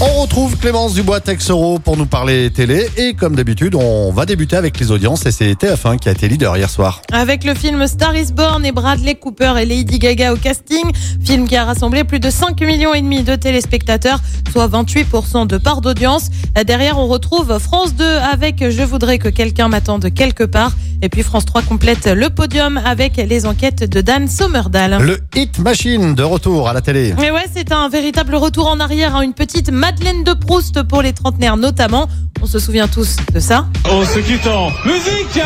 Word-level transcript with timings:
On 0.00 0.22
retrouve 0.22 0.58
Clémence 0.58 0.94
Dubois-Texero 0.94 1.78
pour 1.78 1.96
nous 1.96 2.06
parler 2.06 2.50
télé. 2.50 2.88
Et 2.96 3.14
comme 3.14 3.36
d'habitude, 3.36 3.76
on 3.76 4.10
va 4.10 4.26
débuter 4.26 4.56
avec 4.56 4.78
les 4.80 4.90
audiences. 4.90 5.24
Et 5.24 5.30
c'est 5.30 5.52
TF1 5.52 5.98
qui 5.98 6.08
a 6.08 6.12
été 6.12 6.26
leader 6.26 6.56
hier 6.56 6.68
soir. 6.68 7.00
Avec 7.12 7.44
le 7.44 7.54
film 7.54 7.86
Star 7.86 8.16
is 8.16 8.32
Born 8.32 8.66
et 8.66 8.72
Bradley 8.72 9.14
Cooper 9.14 9.54
et 9.60 9.64
Lady 9.64 10.00
Gaga 10.00 10.32
au 10.32 10.36
casting, 10.36 10.84
film 11.24 11.46
qui 11.46 11.56
a 11.56 11.64
rassemblé 11.64 12.02
plus 12.02 12.18
de 12.18 12.28
5 12.28 12.60
millions 12.62 12.92
et 12.92 13.02
demi 13.02 13.22
de 13.22 13.36
téléspectateurs, 13.36 14.18
soit 14.52 14.66
28% 14.66 15.46
de 15.46 15.58
part 15.58 15.80
d'audience. 15.80 16.28
Derrière, 16.66 16.98
on 16.98 17.06
retrouve 17.06 17.58
France 17.60 17.94
2 17.94 18.04
avec 18.04 18.68
Je 18.68 18.82
voudrais 18.82 19.18
que 19.18 19.28
quelqu'un 19.28 19.68
m'attende 19.68 20.12
quelque 20.12 20.44
part. 20.44 20.72
Et 21.02 21.08
puis 21.08 21.22
France 21.22 21.44
3 21.44 21.62
complète 21.62 22.06
le 22.06 22.30
podium 22.30 22.78
avec 22.84 23.16
les 23.16 23.46
enquêtes 23.46 23.88
de 23.88 24.00
Dan 24.00 24.28
Sommerdahl. 24.28 24.98
Le 25.02 25.18
Hit 25.34 25.58
Machine 25.58 26.14
de 26.14 26.22
retour 26.22 26.68
à 26.68 26.72
la 26.72 26.80
télé. 26.80 27.14
Mais 27.18 27.30
ouais, 27.30 27.44
c'est 27.54 27.72
un 27.72 27.88
véritable 27.88 28.34
retour 28.36 28.68
en 28.68 28.80
arrière, 28.80 29.14
hein, 29.16 29.22
une 29.22 29.34
petite 29.34 29.70
Madeleine 29.70 30.24
de 30.24 30.32
Proust 30.32 30.82
pour 30.84 31.02
les 31.02 31.12
trentenaires 31.12 31.56
notamment. 31.56 32.08
On 32.42 32.46
se 32.46 32.58
souvient 32.58 32.88
tous 32.88 33.16
de 33.32 33.40
ça. 33.40 33.66
On 33.90 34.04
se 34.04 34.18
quitte 34.18 34.46
en 34.46 34.68
musique 34.86 35.28
Je 35.34 35.38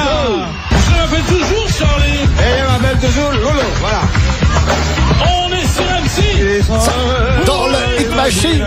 m'appelle 0.97 1.25
toujours 1.29 1.69
Charlie 1.69 2.21
Et 2.39 2.59
je 2.59 2.83
m'appelle 2.83 2.99
toujours 2.99 3.31
Lolo, 3.33 3.69
voilà. 3.81 4.01
On 5.21 5.53
est 5.53 5.67
sur 5.67 5.85
MC 5.85 7.45
Dans 7.47 7.67
le 7.67 8.01
Hit 8.03 8.15
Machine. 8.17 8.67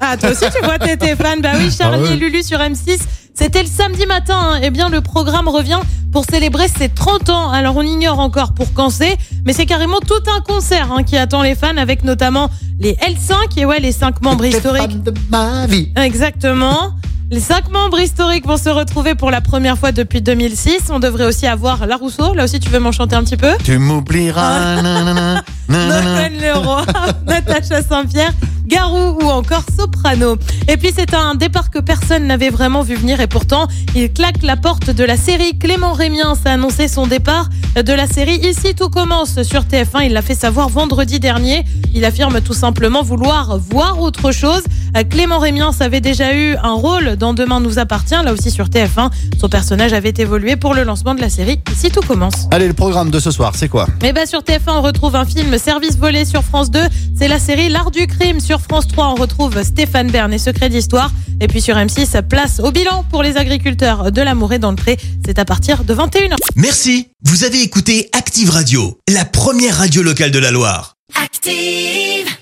Ah, 0.00 0.16
toi 0.16 0.30
aussi, 0.30 0.44
tu 0.54 0.62
vois, 0.64 0.78
t'étais 0.78 1.16
fan. 1.16 1.40
Bah 1.40 1.50
oui, 1.56 1.70
Charlie 1.76 2.00
Ah 2.04 2.08
ouais. 2.08 2.12
et 2.14 2.16
Lulu 2.16 2.42
sur 2.42 2.58
M6. 2.58 2.98
C'était 3.34 3.62
le 3.62 3.68
samedi 3.68 4.06
matin. 4.06 4.38
hein. 4.54 4.60
Eh 4.62 4.70
bien, 4.70 4.88
le 4.88 5.00
programme 5.00 5.48
revient 5.48 5.80
pour 6.12 6.24
célébrer 6.24 6.68
ses 6.68 6.88
30 6.88 7.30
ans. 7.30 7.50
Alors, 7.50 7.76
on 7.76 7.82
ignore 7.82 8.20
encore 8.20 8.52
pour 8.54 8.72
quand 8.72 8.90
c'est, 8.90 9.16
mais 9.44 9.52
c'est 9.52 9.66
carrément 9.66 9.98
tout 10.00 10.22
un 10.36 10.40
concert 10.40 10.92
hein, 10.92 11.02
qui 11.02 11.16
attend 11.16 11.42
les 11.42 11.54
fans 11.56 11.76
avec 11.76 12.04
notamment 12.04 12.48
les 12.78 12.92
L5 12.94 13.58
et 13.58 13.64
ouais, 13.64 13.80
les 13.80 13.92
cinq 13.92 14.22
membres 14.22 14.44
historiques. 14.44 15.02
De 15.02 15.12
ma 15.30 15.66
vie. 15.66 15.90
Exactement. 15.96 16.92
Les 17.30 17.40
cinq 17.40 17.70
membres 17.70 17.98
historiques 17.98 18.46
vont 18.46 18.58
se 18.58 18.68
retrouver 18.68 19.14
pour 19.16 19.30
la 19.32 19.40
première 19.40 19.78
fois 19.78 19.90
depuis 19.90 20.20
2006. 20.22 20.90
On 20.90 21.00
devrait 21.00 21.24
aussi 21.24 21.46
avoir 21.48 21.86
La 21.86 21.96
Rousseau. 21.96 22.34
Là 22.34 22.44
aussi, 22.44 22.60
tu 22.60 22.68
veux 22.68 22.78
m'en 22.78 22.92
chanter 22.92 23.16
un 23.16 23.24
petit 23.24 23.36
peu? 23.38 23.50
Tu 23.64 23.78
m'oublieras. 23.78 24.80
Noël 25.68 26.32
Leroy, 26.40 26.84
Natacha 27.26 27.82
Saint-Pierre, 27.82 28.32
Garou 28.74 29.16
ou 29.22 29.28
encore 29.28 29.62
Soprano. 29.78 30.36
Et 30.66 30.76
puis 30.76 30.90
c'est 30.92 31.14
un 31.14 31.36
départ 31.36 31.70
que 31.70 31.78
personne 31.78 32.26
n'avait 32.26 32.50
vraiment 32.50 32.82
vu 32.82 32.96
venir 32.96 33.20
et 33.20 33.28
pourtant 33.28 33.68
il 33.94 34.12
claque 34.12 34.42
la 34.42 34.56
porte 34.56 34.90
de 34.90 35.04
la 35.04 35.16
série. 35.16 35.56
Clément 35.56 35.92
Rémien 35.92 36.34
a 36.44 36.50
annoncé 36.50 36.88
son 36.88 37.06
départ 37.06 37.50
de 37.76 37.92
la 37.92 38.08
série 38.08 38.34
Ici 38.38 38.74
tout 38.74 38.88
commence 38.88 39.40
sur 39.44 39.62
TF1. 39.62 40.06
Il 40.06 40.12
l'a 40.12 40.22
fait 40.22 40.34
savoir 40.34 40.68
vendredi 40.70 41.20
dernier. 41.20 41.64
Il 41.94 42.04
affirme 42.04 42.40
tout 42.40 42.52
simplement 42.52 43.04
vouloir 43.04 43.58
voir 43.58 44.00
autre 44.00 44.32
chose. 44.32 44.64
Clément 45.02 45.38
Rémien 45.38 45.70
avait 45.80 46.00
déjà 46.00 46.34
eu 46.36 46.54
un 46.62 46.74
rôle 46.74 47.16
dans 47.16 47.34
Demain 47.34 47.60
nous 47.60 47.78
appartient, 47.78 48.14
là 48.14 48.32
aussi 48.32 48.50
sur 48.50 48.66
TF1. 48.66 49.10
Son 49.40 49.48
personnage 49.48 49.92
avait 49.92 50.14
évolué 50.16 50.56
pour 50.56 50.74
le 50.74 50.84
lancement 50.84 51.14
de 51.14 51.20
la 51.20 51.28
série 51.28 51.60
Ici 51.72 51.90
tout 51.90 52.00
commence. 52.02 52.46
Allez, 52.52 52.68
le 52.68 52.74
programme 52.74 53.10
de 53.10 53.18
ce 53.18 53.30
soir, 53.30 53.54
c'est 53.56 53.68
quoi? 53.68 53.86
Mais 54.02 54.12
bah 54.12 54.26
sur 54.26 54.40
TF1, 54.40 54.60
on 54.68 54.82
retrouve 54.82 55.16
un 55.16 55.24
film 55.24 55.58
Service 55.58 55.96
volé 55.96 56.24
sur 56.24 56.42
France 56.44 56.70
2. 56.70 56.80
C'est 57.18 57.28
la 57.28 57.38
série 57.38 57.68
L'art 57.68 57.90
du 57.90 58.06
crime 58.06 58.40
sur 58.40 58.60
France 58.60 58.86
3. 58.86 59.08
On 59.08 59.14
retrouve 59.14 59.62
Stéphane 59.62 60.10
Bern 60.10 60.32
et 60.32 60.38
Secret 60.38 60.68
d'histoire. 60.68 61.10
Et 61.40 61.48
puis 61.48 61.60
sur 61.60 61.76
M6, 61.76 62.22
place 62.22 62.60
au 62.60 62.70
bilan 62.70 63.04
pour 63.10 63.22
les 63.22 63.36
agriculteurs 63.36 64.12
de 64.12 64.22
l'amour 64.22 64.52
et 64.52 64.58
dans 64.58 64.70
le 64.70 64.76
pré. 64.76 64.96
C'est 65.26 65.38
à 65.38 65.44
partir 65.44 65.84
de 65.84 65.94
21h. 65.94 66.36
Merci, 66.56 67.08
vous 67.24 67.44
avez 67.44 67.62
écouté 67.62 68.08
Active 68.12 68.50
Radio, 68.50 68.98
la 69.08 69.24
première 69.24 69.78
radio 69.78 70.02
locale 70.02 70.30
de 70.30 70.38
la 70.38 70.50
Loire. 70.50 70.94
Active. 71.22 72.34